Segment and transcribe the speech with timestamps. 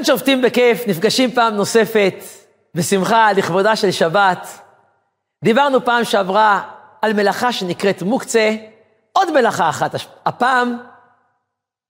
[0.00, 2.14] כאן שופטים בכיף, נפגשים פעם נוספת,
[2.74, 4.48] בשמחה, לכבודה של שבת.
[5.44, 6.70] דיברנו פעם שעברה
[7.02, 8.56] על מלאכה שנקראת מוקצה,
[9.12, 9.94] עוד מלאכה אחת
[10.26, 10.78] הפעם,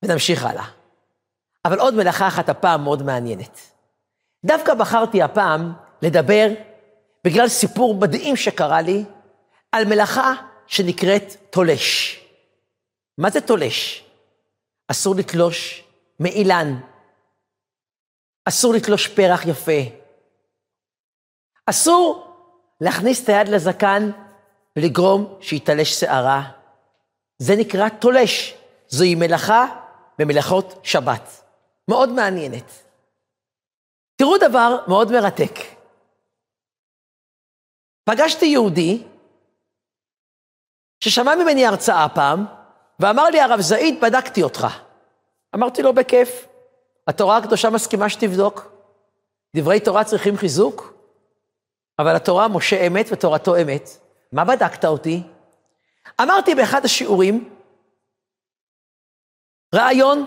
[0.05, 0.65] ונמשיך הלאה.
[1.65, 3.61] אבל עוד מלאכה אחת הפעם מאוד מעניינת.
[4.45, 6.49] דווקא בחרתי הפעם לדבר,
[7.25, 9.05] בגלל סיפור מדהים שקרה לי,
[9.73, 10.33] על מלאכה
[10.67, 12.21] שנקראת תולש.
[13.19, 14.05] מה זה תולש?
[14.89, 15.85] אסור לתלוש
[16.21, 16.81] מאילן,
[18.45, 19.81] אסור לתלוש פרח יפה,
[21.67, 22.37] אסור
[22.81, 24.11] להכניס את היד לזקן
[24.77, 26.51] ולגרום שיתלש שערה.
[27.39, 28.55] זה נקרא תולש.
[28.89, 29.67] זוהי מלאכה
[30.19, 31.43] במלאכות שבת.
[31.89, 32.73] מאוד מעניינת.
[34.17, 35.55] תראו דבר מאוד מרתק.
[38.05, 39.03] פגשתי יהודי
[41.05, 42.47] ששמע ממני הרצאה פעם,
[43.01, 44.67] ואמר לי, הרב זעיד, בדקתי אותך.
[45.55, 46.47] אמרתי לו, בכיף.
[47.07, 48.73] התורה הקדושה מסכימה שתבדוק.
[49.57, 50.95] דברי תורה צריכים חיזוק,
[51.99, 53.91] אבל התורה משה אמת ותורתו אמת.
[54.33, 55.23] מה בדקת אותי?
[56.21, 57.49] אמרתי באחד השיעורים,
[59.75, 60.25] רעיון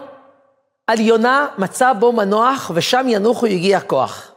[0.88, 4.31] על יונה מצא בו מנוח ושם ינוחו יגיע כוח.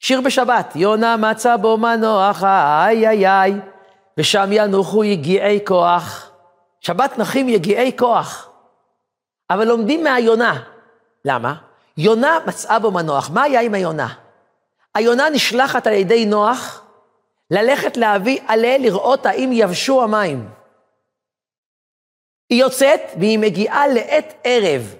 [0.00, 3.52] שיר בשבת, יונה מצא בו מנוח, איי איי איי,
[4.18, 6.30] ושם ינוחו יגיעי כוח.
[6.80, 8.50] שבת נחים יגיעי כוח.
[9.50, 10.75] אבל לומדים מהיונה.
[11.26, 11.54] למה?
[11.96, 13.30] יונה מצאה בו מנוח.
[13.30, 14.14] מה היה עם היונה?
[14.94, 16.84] היונה נשלחת על ידי נוח
[17.50, 20.48] ללכת להביא עלה לראות האם יבשו המים.
[22.50, 24.94] היא יוצאת והיא מגיעה לעת ערב.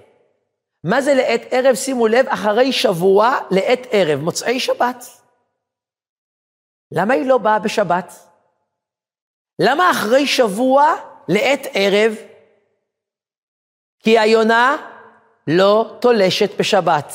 [0.83, 1.75] מה זה לעת ערב?
[1.75, 5.05] שימו לב, אחרי שבוע לעת ערב, מוצאי שבת.
[6.91, 8.13] למה היא לא באה בשבת?
[9.59, 10.95] למה אחרי שבוע
[11.27, 12.15] לעת ערב?
[13.99, 14.77] כי היונה
[15.47, 17.13] לא תולשת בשבת.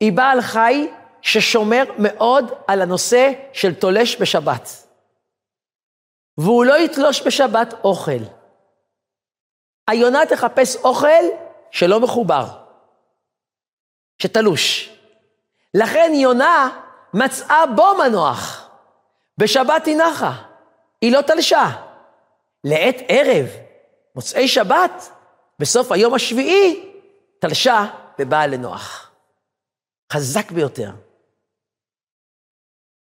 [0.00, 0.88] היא בעל חי
[1.22, 4.68] ששומר מאוד על הנושא של תולש בשבת.
[6.38, 8.22] והוא לא יתלוש בשבת אוכל.
[9.88, 11.24] היונה תחפש אוכל
[11.70, 12.46] שלא מחובר,
[14.18, 14.92] שתלוש.
[15.74, 16.80] לכן יונה
[17.14, 18.70] מצאה בו מנוח.
[19.38, 20.32] בשבת היא נחה,
[21.00, 21.70] היא לא תלשה.
[22.64, 23.46] לעת ערב,
[24.14, 25.10] מוצאי שבת,
[25.58, 26.95] בסוף היום השביעי,
[27.38, 27.84] תלשה
[28.18, 29.10] ובאה לנוח.
[30.12, 30.90] חזק ביותר.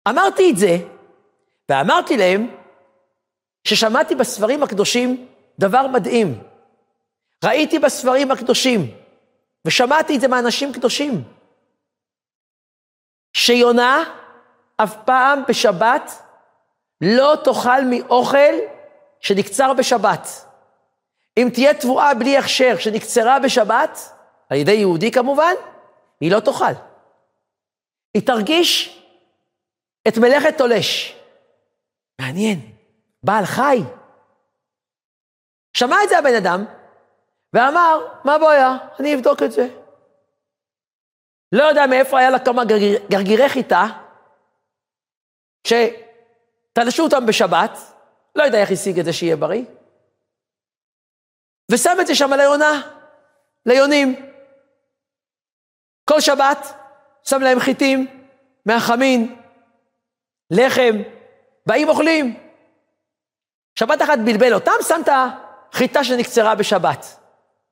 [0.07, 0.77] אמרתי את זה,
[1.69, 2.55] ואמרתי להם
[3.67, 5.27] ששמעתי בספרים הקדושים
[5.59, 6.43] דבר מדהים.
[7.43, 8.91] ראיתי בספרים הקדושים,
[9.65, 11.23] ושמעתי את זה מאנשים קדושים,
[13.33, 14.03] שיונה
[14.77, 16.11] אף פעם בשבת
[17.01, 18.53] לא תאכל מאוכל
[19.19, 20.27] שנקצר בשבת.
[21.37, 24.12] אם תהיה תבואה בלי הכשר שנקצרה בשבת,
[24.53, 25.53] על ידי יהודי כמובן,
[26.21, 26.73] היא לא תאכל.
[28.13, 29.01] היא תרגיש
[30.07, 31.19] את מלאכת תולש.
[32.21, 32.59] מעניין,
[33.23, 33.79] בעל חי.
[35.77, 36.65] שמע את זה הבן אדם,
[37.53, 38.77] ואמר, מה הבעיה?
[38.99, 39.67] אני אבדוק את זה.
[41.51, 43.83] לא יודע מאיפה היה לה כמה גרגיר, גרגירי חיטה,
[45.67, 47.77] שתלשו אותם בשבת,
[48.35, 49.65] לא יודע איך השיג את זה שיהיה בריא,
[51.71, 52.81] ושם את זה שם ליונה,
[53.65, 54.32] ליונים.
[56.05, 56.73] כל שבת
[57.23, 58.07] שם להם חיטים
[58.65, 59.39] מהחמין,
[60.51, 60.95] לחם,
[61.65, 62.39] באים אוכלים.
[63.75, 65.09] שבת אחת בלבל אותם, שם את
[65.73, 67.05] החיטה שנקצרה בשבת.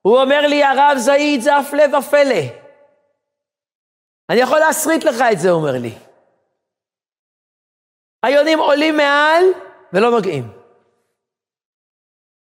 [0.02, 2.42] הוא אומר לי, הרב זעיד, זה הפלא ופלא.
[4.30, 5.94] אני יכול להסריט לך את זה, הוא אומר לי.
[8.24, 9.44] היונים עולים מעל
[9.94, 10.52] ולא נוגעים.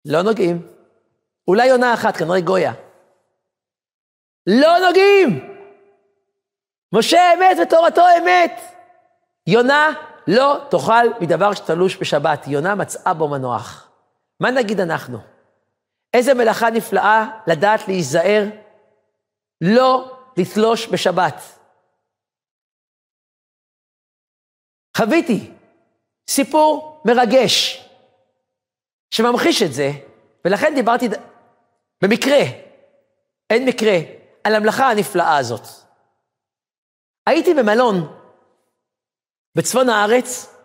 [0.05, 0.67] לא נוגעים.
[1.47, 2.73] אולי יונה אחת, כנראה גויה.
[4.47, 5.48] לא נוגעים!
[6.93, 8.61] משה אמת ותורתו אמת.
[9.47, 9.89] יונה
[10.27, 13.89] לא תאכל מדבר שתלוש בשבת, יונה מצאה בו מנוח.
[14.39, 15.17] מה נגיד אנחנו?
[16.13, 18.43] איזה מלאכה נפלאה לדעת להיזהר,
[19.61, 21.41] לא לתלוש בשבת.
[24.97, 25.51] חוויתי
[26.29, 27.85] סיפור מרגש
[29.11, 29.91] שממחיש את זה,
[30.45, 31.09] ולכן דיברתי
[32.01, 32.39] במקרה,
[33.49, 33.97] אין מקרה,
[34.43, 35.88] על המלאכה הנפלאה הזאת.
[37.29, 37.95] הייתי במלון
[39.57, 40.55] בצפון הארץ,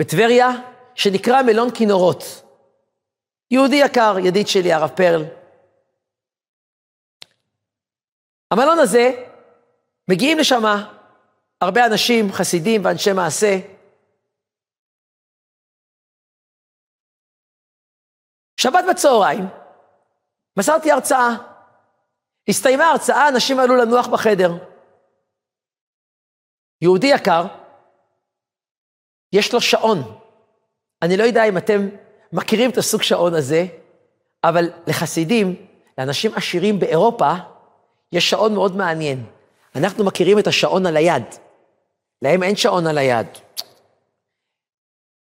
[0.00, 0.48] בטבריה,
[0.94, 2.24] שנקרא מלון כינורות.
[3.50, 5.24] יהודי יקר, ידיד שלי, הרב פרל.
[8.50, 9.26] המלון הזה,
[10.10, 10.62] מגיעים לשם
[11.60, 13.58] הרבה אנשים, חסידים ואנשי מעשה.
[18.60, 19.44] שבת בצהריים,
[20.58, 21.28] מסרתי הרצאה.
[22.48, 24.69] הסתיימה ההרצאה, אנשים עלו לנוח בחדר.
[26.82, 27.46] יהודי יקר,
[29.32, 30.18] יש לו שעון.
[31.02, 31.88] אני לא יודע אם אתם
[32.32, 33.66] מכירים את הסוג שעון הזה,
[34.44, 35.66] אבל לחסידים,
[35.98, 37.32] לאנשים עשירים באירופה,
[38.12, 39.26] יש שעון מאוד מעניין.
[39.76, 41.24] אנחנו מכירים את השעון על היד.
[42.22, 43.26] להם אין שעון על היד.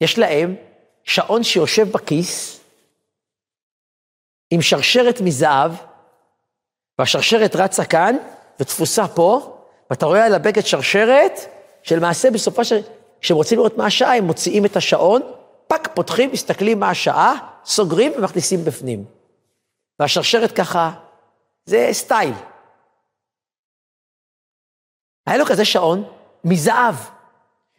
[0.02, 0.56] יש להם
[1.04, 2.60] שעון שיושב בכיס,
[4.52, 5.72] עם שרשרת מזהב,
[7.00, 8.16] והשרשרת רצה כאן,
[8.60, 9.55] ותפוסה פה,
[9.90, 11.40] ואתה רואה על הבגד שרשרת,
[11.84, 12.82] שלמעשה בסופה של...
[13.22, 15.22] כשהם רוצים לראות מה השעה, הם מוציאים את השעון,
[15.68, 17.36] פאק, פותחים, מסתכלים מה השעה,
[17.66, 19.06] סוגרים ומכניסים בפנים.
[20.00, 20.92] והשרשרת ככה,
[21.66, 22.34] זה סטייל.
[25.28, 26.04] היה לו כזה שעון
[26.44, 26.96] מזהב.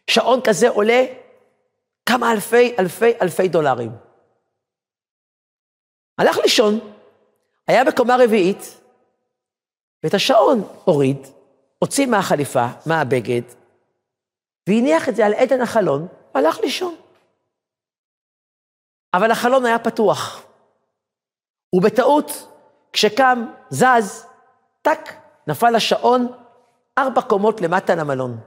[0.09, 1.05] שעון כזה עולה
[2.05, 3.91] כמה אלפי, אלפי, אלפי דולרים.
[6.17, 6.79] הלך לישון,
[7.67, 8.81] היה בקומה רביעית,
[10.03, 11.27] ואת השעון הוריד,
[11.79, 13.41] הוציא מהחליפה, מהבגד,
[14.69, 16.95] והניח את זה על עדן החלון, והלך לישון.
[19.13, 20.43] אבל החלון היה פתוח.
[21.75, 22.31] ובטעות,
[22.93, 24.25] כשקם, זז,
[24.81, 24.99] טק,
[25.47, 26.27] נפל השעון
[26.97, 28.39] ארבע קומות למטה למלון.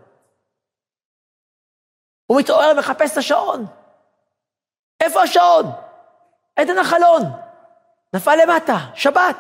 [2.27, 3.67] הוא מתעורר ומחפש את השעון.
[5.01, 5.67] איפה השעון?
[6.57, 7.23] עדן החלון.
[8.15, 9.37] נפל למטה, שבת.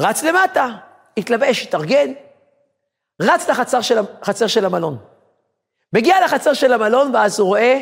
[0.00, 0.87] רץ למטה,
[1.18, 2.12] התלבש, התארגן,
[3.22, 4.98] רץ לחצר של, חצר של המלון.
[5.92, 7.80] מגיע לחצר של המלון, ואז הוא רואה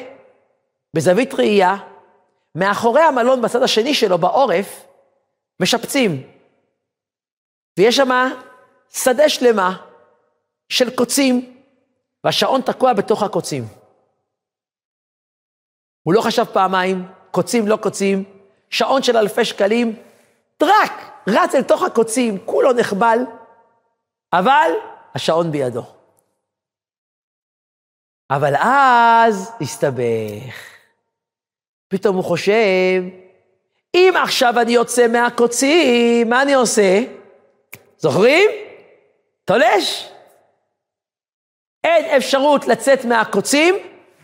[0.94, 1.76] בזווית ראייה,
[2.54, 4.86] מאחורי המלון בצד השני שלו, בעורף,
[5.60, 6.30] משפצים.
[7.78, 8.30] ויש שם
[8.92, 9.76] שדה שלמה
[10.68, 11.62] של קוצים,
[12.24, 13.64] והשעון תקוע בתוך הקוצים.
[16.02, 18.24] הוא לא חשב פעמיים, קוצים לא קוצים,
[18.70, 20.02] שעון של אלפי שקלים,
[20.56, 23.18] טראק, רץ אל תוך הקוצים, כולו נחבל,
[24.32, 24.70] אבל
[25.14, 25.82] השעון בידו.
[28.30, 30.76] אבל אז הסתבך.
[31.88, 33.02] פתאום הוא חושב,
[33.94, 37.00] אם עכשיו אני יוצא מהקוצים, מה אני עושה?
[37.98, 38.50] זוכרים?
[39.44, 40.08] תולש.
[41.84, 43.74] אין אפשרות לצאת מהקוצים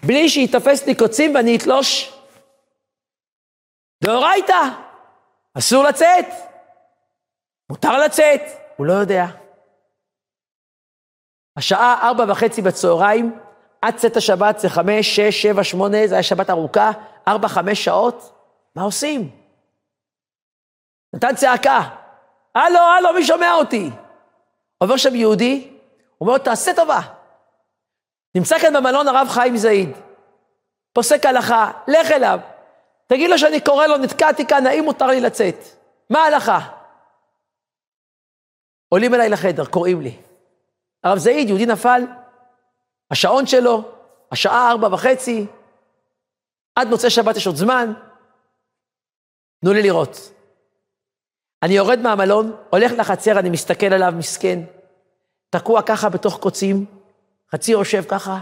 [0.07, 2.13] בלי שייתפס לי קוצים ואני אתלוש.
[4.05, 4.63] דאורייתא,
[5.59, 6.52] אסור לצאת.
[7.73, 8.41] מותר לצאת,
[8.77, 9.27] הוא לא יודע.
[11.57, 13.39] השעה ארבע וחצי בצהריים,
[13.83, 16.91] עד צאת השבת זה חמש, שש, שבע, שמונה, זה היה שבת ארוכה,
[17.29, 18.33] ארבע, חמש שעות,
[18.77, 19.31] מה עושים?
[21.15, 21.81] נתן צעקה,
[22.55, 23.91] הלו, הלו, מי שומע אותי?
[24.79, 25.71] עובר שם יהודי,
[26.21, 27.01] אומר לו, תעשה טובה.
[28.35, 29.91] נמצא כאן במלון הרב חיים זעיד,
[30.93, 32.39] פוסק הלכה, לך אליו,
[33.07, 35.65] תגיד לו שאני קורא לו, נתקעתי כאן, האם מותר לי לצאת?
[36.11, 36.82] מה ההלכה?
[38.93, 40.17] עולים אליי לחדר, קוראים לי.
[41.05, 42.03] הרב זעיד, יהודי נפל,
[43.11, 43.83] השעון שלו,
[44.33, 45.47] השעה ארבע וחצי,
[46.75, 47.93] עד מוצאי שבת יש עוד זמן,
[49.61, 50.17] תנו לי לראות.
[51.63, 54.61] אני יורד מהמלון, הולך לחצר, אני מסתכל עליו, מסכן,
[55.51, 56.85] תקוע ככה בתוך קוצים,
[57.53, 58.41] חצי יושב ככה,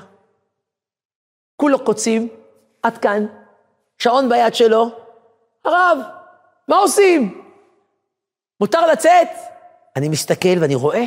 [1.56, 2.28] כולו קוצים,
[2.82, 3.26] עד כאן,
[3.98, 4.90] שעון ביד שלו,
[5.64, 5.98] הרב,
[6.68, 7.44] מה עושים?
[8.60, 9.28] מותר לצאת?
[9.96, 11.04] אני מסתכל ואני רואה.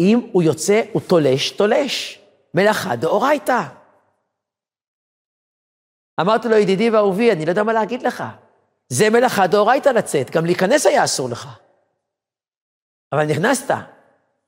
[0.00, 2.18] אם הוא יוצא, הוא תולש, תולש.
[2.54, 3.60] מלאכה דאורייתא.
[6.20, 8.24] אמרתי לו, ידידי ואהובי, אני לא יודע מה להגיד לך.
[8.88, 11.48] זה מלאכה דאורייתא לצאת, גם להיכנס היה אסור לך.
[13.12, 13.74] אבל נכנסת,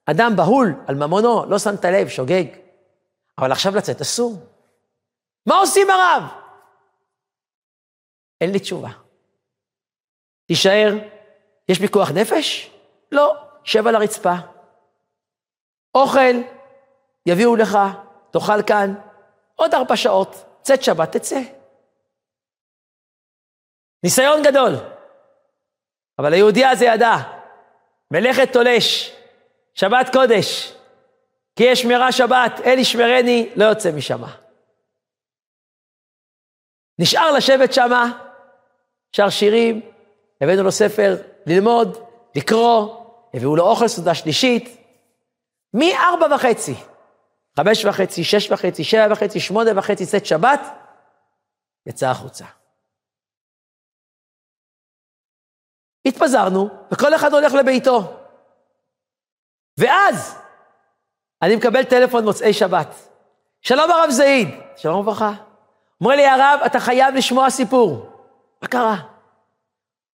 [0.06, 2.44] אדם בהול על ממונו, לא שמת לב, שוגג.
[3.38, 4.37] אבל עכשיו לצאת אסור.
[5.47, 6.23] מה עושים הרב?
[8.40, 8.90] אין לי תשובה.
[10.47, 10.92] תישאר,
[11.68, 12.71] יש פיקוח נפש?
[13.12, 14.35] לא, שב על הרצפה.
[15.94, 16.37] אוכל,
[17.26, 17.78] יביאו לך,
[18.30, 18.94] תאכל כאן,
[19.54, 21.40] עוד ארבע שעות, צאת שבת, תצא.
[24.02, 24.73] ניסיון גדול.
[26.18, 27.16] אבל היהודי הזה ידע,
[28.11, 29.16] מלאכת תולש,
[29.75, 30.75] שבת קודש,
[31.56, 34.37] כי יש שמירה שבת, אל ישמרני, לא יוצא משמה.
[36.99, 38.28] נשאר לשבת שמה,
[39.12, 39.80] שר שירים,
[40.40, 41.98] הבאנו לו ספר ללמוד,
[42.36, 44.76] לקרוא, הביאו לו אוכל סעודה שלישית,
[45.74, 46.74] מארבע וחצי,
[47.56, 50.60] חמש וחצי, שש וחצי, שבע וחצי, שמונה וחצי, צאת שבת,
[51.86, 52.44] יצא החוצה.
[56.06, 58.20] התפזרנו, וכל אחד הולך לביתו.
[59.78, 60.38] ואז
[61.42, 62.94] אני מקבל טלפון מוצאי שבת.
[63.60, 65.32] שלום הרב זעיד, שלום וברכה.
[66.00, 68.06] אומר לי הרב, אתה חייב לשמוע סיפור.
[68.62, 69.13] מה קרה?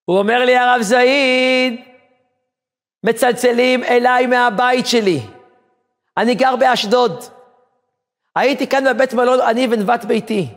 [0.04, 1.80] הוא אומר לי, הרב זעיד,
[3.04, 5.21] מצלצלים אליי מהבית שלי.
[6.16, 7.25] אני גר באשדוד.
[8.37, 10.49] הייתי כאן בבית מלון, אני ונבת ביתי.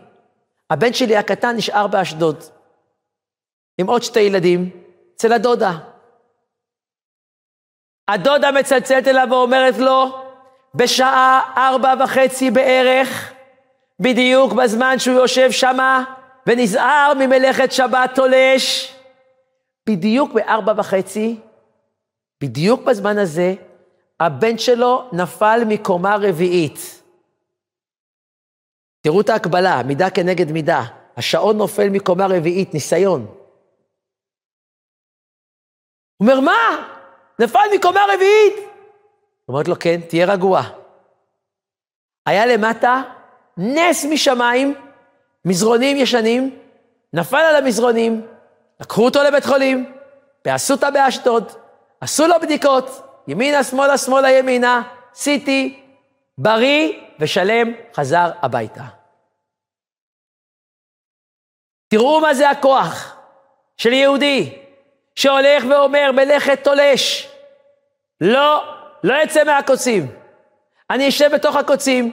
[0.70, 2.44] הבן שלי הקטן נשאר באשדוד,
[3.78, 4.70] עם עוד שתי ילדים,
[5.16, 5.72] אצל הדודה.
[8.08, 10.24] הדודה מצלצלת אליו ואומרת לו,
[10.76, 13.34] בשעה ארבע וחצי בערך,
[14.00, 16.04] בדיוק בזמן שהוא יושב שמה
[16.48, 18.93] ונזהר ממלאכת שבת תולש,
[19.90, 21.40] בדיוק בארבע וחצי,
[22.44, 23.56] בדיוק בזמן הזה,
[24.20, 27.04] הבן שלו נפל מקומה רביעית.
[29.02, 30.84] תראו את ההקבלה, מידה כנגד מידה.
[31.18, 33.22] השעון נופל מקומה רביעית, ניסיון.
[36.18, 36.88] הוא אומר, מה?
[37.40, 38.54] נפל מקומה רביעית?
[39.48, 40.62] אומרת לו, כן, תהיה רגוע.
[42.26, 43.02] היה למטה
[43.58, 44.74] נס משמיים,
[45.46, 46.60] מזרונים ישנים,
[47.14, 48.26] נפל על המזרונים,
[48.80, 49.94] לקחו אותו לבית חולים,
[50.46, 51.52] באסותא באשדוד,
[52.02, 54.82] עשו לו בדיקות, ימינה, שמאלה, שמאלה, ימינה,
[55.14, 55.84] סיטי,
[56.38, 58.84] בריא ושלם, חזר הביתה.
[61.88, 63.16] תראו מה זה הכוח
[63.78, 64.58] של יהודי
[65.16, 67.30] שהולך ואומר מלאכת תולש.
[68.22, 70.12] לא, לא יצא מהקוצים.
[70.90, 72.12] אני אשב בתוך הקוצים,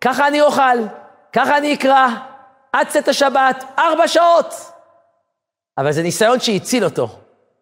[0.00, 0.78] ככה אני אוכל,
[1.32, 2.08] ככה אני אקרא,
[2.72, 4.54] עד צאת השבת, ארבע שעות.
[5.78, 7.08] אבל זה ניסיון שהציל אותו,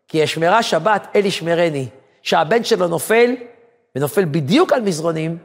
[0.09, 1.89] כי אשמרה שבת, אל ישמרני,
[2.23, 3.35] שהבן שלו נופל,
[3.97, 5.39] ונופל בדיוק על מזרונים,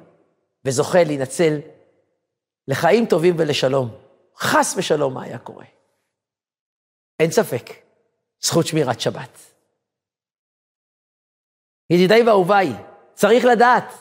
[0.65, 1.59] וזוכה להינצל
[2.67, 3.89] לחיים טובים ולשלום.
[4.37, 5.65] חס ושלום מה היה קורה.
[7.19, 7.69] אין ספק,
[8.41, 9.39] זכות שמירת שבת.
[11.89, 12.73] ידידיי ואהוביי,
[13.13, 13.93] צריך לדעת,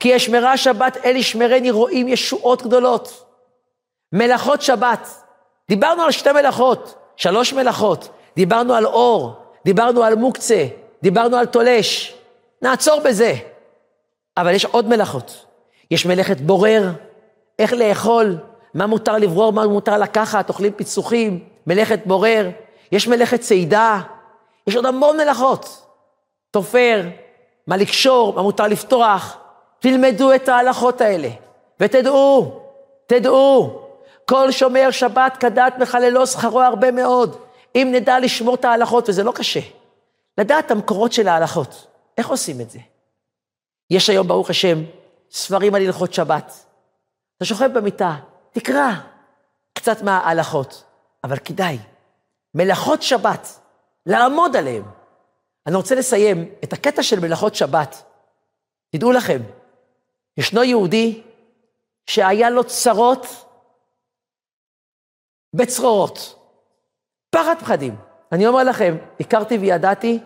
[0.00, 3.26] כי אשמרה שבת אל ישמרני רואים ישועות גדולות.
[4.12, 5.08] מלאכות שבת,
[5.68, 9.32] דיברנו על שתי מלאכות, שלוש מלאכות, דיברנו על אור,
[9.64, 10.66] דיברנו על מוקצה,
[11.02, 12.14] דיברנו על תולש,
[12.62, 13.34] נעצור בזה.
[14.36, 15.46] אבל יש עוד מלאכות.
[15.90, 16.90] יש מלאכת בורר,
[17.58, 18.36] איך לאכול,
[18.74, 22.50] מה מותר לברור, מה מותר לקחת, אוכלים פיצוחים, מלאכת בורר,
[22.92, 24.00] יש מלאכת צידה,
[24.66, 25.82] יש עוד המון מלאכות.
[26.50, 27.02] תופר,
[27.66, 29.36] מה לקשור, מה מותר לפתוח.
[29.78, 31.28] תלמדו את ההלכות האלה,
[31.80, 32.60] ותדעו,
[33.06, 33.80] תדעו,
[34.30, 37.36] כל שומר שבת כדת מחללו שכרו הרבה מאוד.
[37.74, 39.60] אם נדע לשמור את ההלכות, וזה לא קשה,
[40.38, 41.86] לדעת את המקורות של ההלכות.
[42.18, 42.78] איך עושים את זה?
[43.90, 44.78] יש היום, ברוך השם,
[45.30, 46.52] ספרים על הלכות שבת.
[47.36, 48.16] אתה שוכב במיטה,
[48.52, 48.90] תקרא
[49.74, 50.84] קצת מההלכות,
[51.24, 51.78] אבל כדאי.
[52.54, 53.60] מלאכות שבת,
[54.06, 54.82] לעמוד עליהן.
[55.66, 58.02] אני רוצה לסיים את הקטע של מלאכות שבת.
[58.90, 59.42] תדעו לכם,
[60.36, 61.22] ישנו יהודי
[62.06, 63.45] שהיה לו צרות
[65.54, 66.36] בצרורות.
[67.30, 67.96] פחד פחדים.
[68.32, 70.18] אני אומר לכם, הכרתי וידעתי,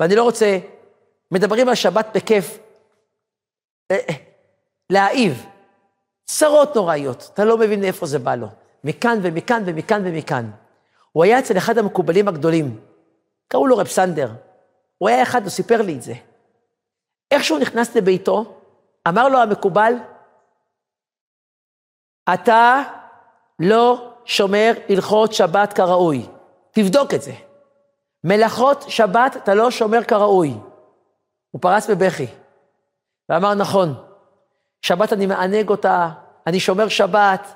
[0.00, 0.58] ואני לא רוצה,
[1.30, 2.58] מדברים על שבת בכיף,
[3.90, 4.14] אה, אה,
[4.90, 5.46] להעיב.
[6.24, 8.46] צרות נוראיות, אתה לא מבין מאיפה זה בא לו.
[8.84, 10.50] מכאן ומכאן ומכאן ומכאן.
[11.12, 12.80] הוא היה אצל אחד המקובלים הגדולים,
[13.48, 14.30] קראו לו רב סנדר.
[14.98, 16.14] הוא היה אחד, הוא סיפר לי את זה.
[17.30, 18.60] איך שהוא נכנס לביתו,
[19.08, 19.94] אמר לו המקובל,
[22.34, 22.82] אתה
[23.58, 26.26] לא שומר הלכות שבת כראוי.
[26.70, 27.32] תבדוק את זה.
[28.24, 30.54] מלאכות שבת אתה לא שומר כראוי.
[31.50, 32.26] הוא פרץ בבכי
[33.28, 33.94] ואמר, נכון,
[34.82, 36.08] שבת אני מענג אותה,
[36.46, 37.54] אני שומר שבת,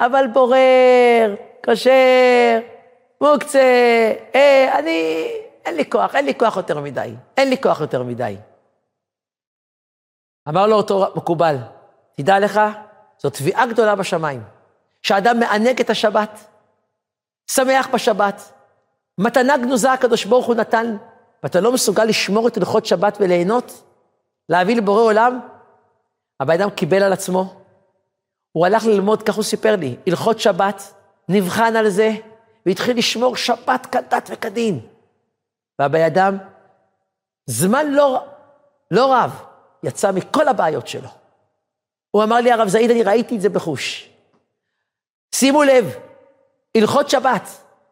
[0.00, 2.58] אבל בורר, כשר,
[3.20, 5.28] מוקצה, אה, אני,
[5.64, 8.36] אין לי כוח, אין לי כוח יותר מדי, אין לי כוח יותר מדי.
[10.48, 11.56] אמר לו אותו מקובל,
[12.16, 12.60] תדע לך,
[13.18, 14.42] זו תביעה גדולה בשמיים,
[15.06, 16.44] שאדם מענג את השבת,
[17.50, 18.52] שמח בשבת,
[19.18, 20.96] מתנה גנוזה הקדוש ברוך הוא נתן,
[21.42, 23.82] ואתה לא מסוגל לשמור את הלכות שבת וליהנות,
[24.48, 25.40] להביא לבורא עולם,
[26.40, 27.54] הבן אדם קיבל על עצמו,
[28.52, 30.94] הוא הלך ללמוד, כך הוא סיפר לי, הלכות שבת,
[31.28, 32.10] נבחן על זה,
[32.66, 34.80] והתחיל לשמור שבת כדת וכדין.
[35.78, 36.38] והבן אדם,
[37.46, 38.24] זמן לא,
[38.90, 39.42] לא רב,
[39.82, 41.08] יצא מכל הבעיות שלו.
[42.10, 44.15] הוא אמר לי, הרב זעיד, אני ראיתי את זה בחוש.
[45.34, 45.94] שימו לב,
[46.76, 47.48] הלכות שבת,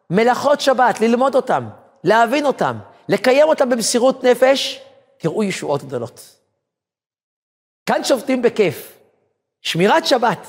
[0.09, 1.69] מלאכות שבת, ללמוד אותם,
[2.03, 2.77] להבין אותם,
[3.09, 4.81] לקיים אותם במסירות נפש,
[5.17, 6.35] תראו ישועות גדולות.
[7.85, 8.95] כאן שובתים בכיף.
[9.65, 10.47] שמירת שבת,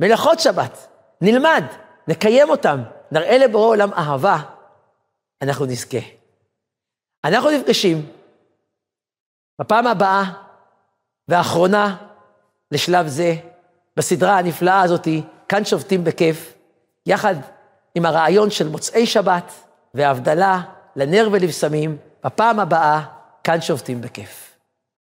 [0.00, 0.88] מלאכות שבת,
[1.20, 1.64] נלמד,
[2.08, 2.78] נקיים אותם,
[3.12, 4.36] נראה לבורא עולם אהבה,
[5.42, 5.98] אנחנו נזכה.
[7.24, 8.06] אנחנו נפגשים
[9.60, 10.22] בפעם הבאה
[11.28, 11.96] והאחרונה
[12.72, 13.34] לשלב זה,
[13.96, 16.54] בסדרה הנפלאה הזאתי, כאן שובתים בכיף,
[17.06, 17.34] יחד
[17.94, 19.52] עם הרעיון של מוצאי שבת
[19.94, 20.60] וההבדלה
[20.96, 23.02] לנר ולבשמים, בפעם הבאה,
[23.44, 24.47] כאן שובתים בכיף.